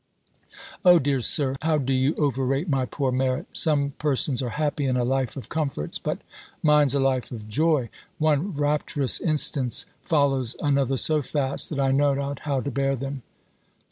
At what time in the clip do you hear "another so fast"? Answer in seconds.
10.59-11.69